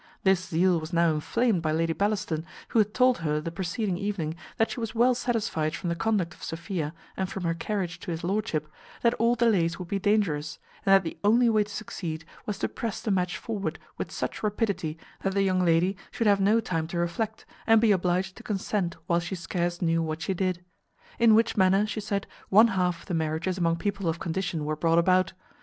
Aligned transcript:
This 0.23 0.43
zeal 0.45 0.79
was 0.79 0.91
now 0.91 1.11
inflamed 1.13 1.61
by 1.61 1.71
Lady 1.71 1.93
Bellaston, 1.93 2.43
who 2.69 2.79
had 2.79 2.91
told 2.91 3.19
her 3.19 3.39
the 3.39 3.51
preceding 3.51 3.99
evening, 3.99 4.33
that 4.57 4.71
she 4.71 4.79
was 4.79 4.95
well 4.95 5.13
satisfied 5.13 5.75
from 5.75 5.89
the 5.89 5.95
conduct 5.95 6.33
of 6.33 6.41
Sophia, 6.41 6.95
and 7.15 7.29
from 7.29 7.43
her 7.43 7.53
carriage 7.53 7.99
to 7.99 8.09
his 8.09 8.23
lordship, 8.23 8.67
that 9.03 9.13
all 9.19 9.35
delays 9.35 9.77
would 9.77 9.87
be 9.89 9.99
dangerous, 9.99 10.57
and 10.87 10.91
that 10.93 11.03
the 11.03 11.19
only 11.23 11.49
way 11.49 11.65
to 11.65 11.71
succeed 11.71 12.25
was 12.47 12.57
to 12.57 12.67
press 12.67 12.99
the 12.99 13.11
match 13.11 13.37
forward 13.37 13.77
with 13.99 14.09
such 14.11 14.41
rapidity 14.41 14.97
that 15.21 15.35
the 15.35 15.43
young 15.43 15.63
lady 15.63 15.95
should 16.09 16.25
have 16.25 16.41
no 16.41 16.59
time 16.59 16.87
to 16.87 16.97
reflect, 16.97 17.45
and 17.67 17.79
be 17.79 17.91
obliged 17.91 18.35
to 18.35 18.41
consent 18.41 18.95
while 19.05 19.19
she 19.19 19.35
scarce 19.35 19.83
knew 19.83 20.01
what 20.01 20.23
she 20.23 20.33
did; 20.33 20.65
in 21.19 21.35
which 21.35 21.55
manner, 21.55 21.85
she 21.85 22.01
said, 22.01 22.25
one 22.49 22.69
half 22.69 23.01
of 23.01 23.05
the 23.05 23.13
marriages 23.13 23.59
among 23.59 23.75
people 23.75 24.09
of 24.09 24.17
condition 24.19 24.65
were 24.65 24.75
brought 24.75 24.97
about. 24.97 25.33